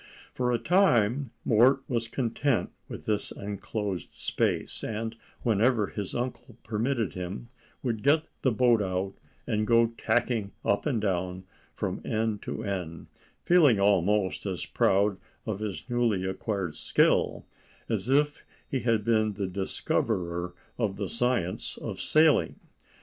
For 0.33 0.51
a 0.51 0.57
time 0.57 1.29
Mort 1.45 1.83
was 1.87 2.07
content 2.07 2.71
with 2.89 3.05
this 3.05 3.31
enclosed 3.31 4.09
space, 4.15 4.83
and, 4.83 5.15
whenever 5.43 5.85
his 5.85 6.15
uncle 6.15 6.57
permitted 6.63 7.13
him, 7.13 7.49
would 7.83 8.01
get 8.01 8.23
the 8.41 8.51
boat 8.51 8.81
out, 8.81 9.13
and 9.45 9.67
go 9.67 9.93
tacking 9.99 10.53
up 10.65 10.87
and 10.87 10.99
down 10.99 11.43
from 11.75 12.01
end 12.03 12.41
to 12.41 12.63
end, 12.63 13.09
feeling 13.43 13.79
almost 13.79 14.47
as 14.47 14.65
proud 14.65 15.17
of 15.45 15.59
his 15.59 15.87
newly 15.87 16.25
acquired 16.25 16.73
skill 16.73 17.45
as 17.87 18.09
if 18.09 18.43
he 18.67 18.79
had 18.79 19.05
been 19.05 19.33
discoverer 19.33 20.55
of 20.79 20.95
the 20.97 21.09
science 21.09 21.77
of 21.77 21.99
sailing. 21.99 22.55